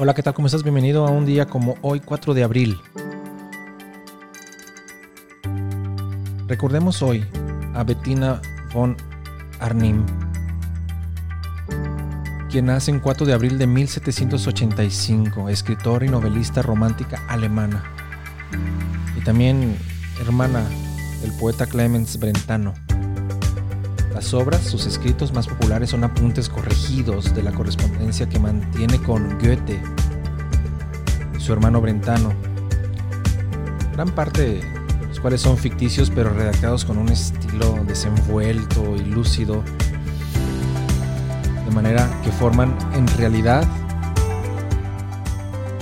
Hola, 0.00 0.14
¿qué 0.14 0.22
tal? 0.22 0.32
¿Cómo 0.32 0.46
estás? 0.46 0.62
Bienvenido 0.62 1.08
a 1.08 1.10
un 1.10 1.26
día 1.26 1.46
como 1.46 1.74
hoy, 1.82 1.98
4 1.98 2.32
de 2.32 2.44
abril. 2.44 2.80
Recordemos 6.46 7.02
hoy 7.02 7.26
a 7.74 7.82
Bettina 7.82 8.40
von 8.72 8.96
Arnim, 9.58 10.06
quien 12.48 12.66
nace 12.66 12.92
en 12.92 13.00
4 13.00 13.26
de 13.26 13.32
abril 13.32 13.58
de 13.58 13.66
1785, 13.66 15.48
escritora 15.48 16.06
y 16.06 16.08
novelista 16.08 16.62
romántica 16.62 17.20
alemana, 17.26 17.82
y 19.16 19.24
también 19.24 19.76
hermana 20.20 20.62
del 21.22 21.32
poeta 21.32 21.66
Clemens 21.66 22.20
Brentano. 22.20 22.72
Las 24.12 24.34
obras, 24.34 24.62
sus 24.62 24.86
escritos 24.86 25.32
más 25.32 25.46
populares 25.46 25.90
son 25.90 26.04
apuntes 26.04 26.48
corregidos 26.48 27.34
de 27.34 27.42
la 27.42 27.52
correspondencia 27.52 28.28
que 28.28 28.38
mantiene 28.38 29.00
con 29.02 29.38
Goethe 29.38 29.80
su 31.38 31.52
hermano 31.52 31.80
Brentano. 31.80 32.32
Gran 33.92 34.10
parte 34.10 34.60
los 35.08 35.20
cuales 35.20 35.40
son 35.40 35.56
ficticios 35.56 36.10
pero 36.10 36.30
redactados 36.30 36.84
con 36.84 36.98
un 36.98 37.08
estilo 37.08 37.78
desenvuelto 37.86 38.94
y 38.96 39.04
lúcido, 39.04 39.62
de 41.64 41.74
manera 41.74 42.08
que 42.22 42.30
forman 42.30 42.76
en 42.92 43.06
realidad 43.16 43.66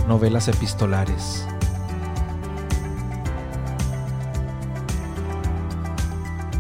novelas 0.07 0.49
epistolares. 0.49 1.47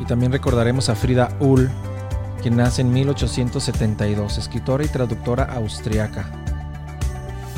También 0.07 0.31
recordaremos 0.31 0.89
a 0.89 0.95
Frida 0.95 1.37
Ull, 1.41 1.71
quien 2.41 2.57
nace 2.57 2.83
en 2.83 2.93
1872, 2.93 4.39
escritora 4.39 4.85
y 4.85 4.89
traductora 4.89 5.45
austriaca. 5.45 6.31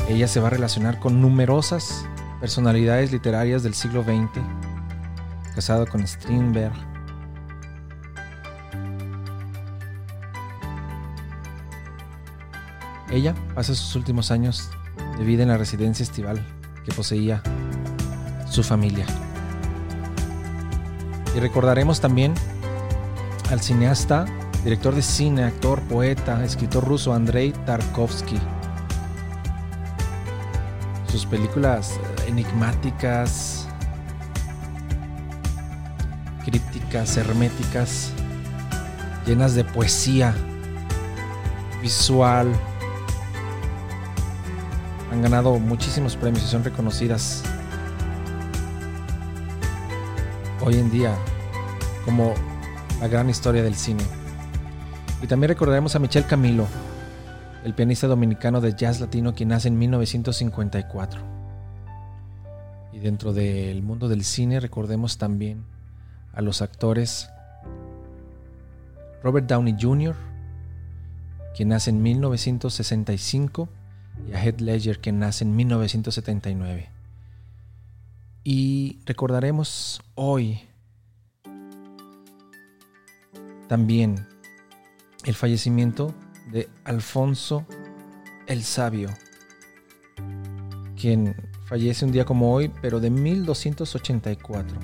Ella 0.07 0.27
se 0.27 0.39
va 0.39 0.47
a 0.47 0.49
relacionar 0.49 0.99
con 0.99 1.21
numerosas 1.21 2.05
personalidades 2.39 3.11
literarias 3.11 3.61
del 3.61 3.75
siglo 3.75 4.03
XX, 4.03 4.41
casado 5.53 5.85
con 5.85 6.07
Strindberg. 6.07 6.73
Ella 13.11 13.35
pasa 13.53 13.75
sus 13.75 13.95
últimos 13.95 14.31
años 14.31 14.69
de 15.17 15.23
vida 15.23 15.43
en 15.43 15.49
la 15.49 15.57
residencia 15.57 16.03
estival 16.03 16.43
que 16.85 16.91
poseía 16.93 17.43
su 18.49 18.63
familia. 18.63 19.05
Y 21.35 21.39
recordaremos 21.39 22.01
también 22.01 22.33
al 23.49 23.61
cineasta, 23.61 24.25
director 24.63 24.95
de 24.95 25.01
cine, 25.01 25.43
actor, 25.43 25.81
poeta, 25.83 26.43
escritor 26.43 26.85
ruso 26.85 27.13
Andrei 27.13 27.51
Tarkovsky. 27.65 28.39
Sus 31.07 31.25
películas 31.25 31.99
enigmáticas, 32.27 33.67
críticas, 36.45 37.17
herméticas, 37.17 38.11
llenas 39.25 39.55
de 39.55 39.63
poesía 39.63 40.35
visual, 41.81 42.51
han 45.11 45.21
ganado 45.21 45.57
muchísimos 45.57 46.15
premios 46.15 46.43
y 46.43 46.47
son 46.47 46.63
reconocidas 46.63 47.43
hoy 50.61 50.75
en 50.75 50.91
día 50.91 51.15
como 52.05 52.33
la 52.99 53.07
gran 53.07 53.29
historia 53.29 53.63
del 53.63 53.75
cine. 53.75 54.03
Y 55.21 55.27
también 55.27 55.49
recordaremos 55.49 55.95
a 55.95 55.99
Michel 55.99 56.25
Camilo, 56.25 56.67
el 57.63 57.73
pianista 57.73 58.07
dominicano 58.07 58.61
de 58.61 58.73
jazz 58.73 58.99
latino 58.99 59.33
quien 59.35 59.49
nace 59.49 59.67
en 59.67 59.77
1954. 59.77 61.21
Y 62.93 62.99
dentro 62.99 63.33
del 63.33 63.81
mundo 63.83 64.07
del 64.07 64.23
cine 64.23 64.59
recordemos 64.59 65.17
también 65.17 65.65
a 66.33 66.41
los 66.41 66.61
actores 66.61 67.29
Robert 69.23 69.47
Downey 69.47 69.75
Jr., 69.79 70.15
quien 71.55 71.69
nace 71.69 71.89
en 71.89 72.01
1965, 72.01 73.67
y 74.27 74.33
a 74.33 74.43
Heath 74.43 74.61
Ledger, 74.61 74.99
quien 74.99 75.19
nace 75.19 75.43
en 75.43 75.55
1979. 75.55 76.98
Y 78.51 78.97
recordaremos 79.05 80.01
hoy 80.15 80.59
también 83.67 84.27
el 85.23 85.35
fallecimiento 85.35 86.15
de 86.51 86.67
Alfonso 86.83 87.67
el 88.47 88.63
Sabio, 88.63 89.11
quien 90.99 91.35
fallece 91.67 92.05
un 92.05 92.11
día 92.11 92.25
como 92.25 92.51
hoy, 92.51 92.71
pero 92.81 92.99
de 92.99 93.11
1284. 93.11 94.79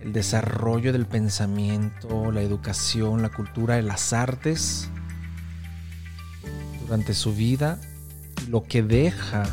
El 0.00 0.12
desarrollo 0.12 0.92
del 0.92 1.06
pensamiento, 1.06 2.32
la 2.32 2.42
educación, 2.42 3.22
la 3.22 3.28
cultura, 3.28 3.80
las 3.80 4.12
artes 4.12 4.90
durante 6.80 7.14
su 7.14 7.32
vida 7.32 7.78
lo 8.48 8.64
que 8.64 8.82
deja 8.82 9.44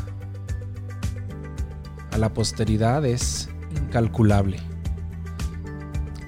a 2.16 2.18
la 2.18 2.32
posteridad 2.32 3.04
es 3.04 3.48
incalculable. 3.70 4.58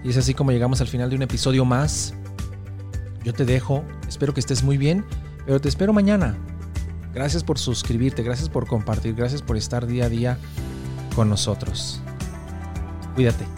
Y 0.04 0.10
es 0.10 0.16
así 0.16 0.34
como 0.34 0.52
llegamos 0.52 0.80
al 0.80 0.86
final 0.86 1.10
de 1.10 1.16
un 1.16 1.22
episodio 1.22 1.64
más. 1.64 2.14
Yo 3.24 3.32
te 3.32 3.44
dejo, 3.44 3.84
espero 4.06 4.32
que 4.32 4.40
estés 4.40 4.62
muy 4.62 4.76
bien, 4.76 5.04
pero 5.44 5.60
te 5.60 5.68
espero 5.68 5.92
mañana. 5.92 6.36
Gracias 7.12 7.42
por 7.42 7.58
suscribirte, 7.58 8.22
gracias 8.22 8.48
por 8.48 8.66
compartir, 8.66 9.14
gracias 9.14 9.42
por 9.42 9.56
estar 9.56 9.86
día 9.86 10.04
a 10.04 10.08
día 10.08 10.38
con 11.16 11.28
nosotros. 11.28 12.00
Cuídate. 13.14 13.57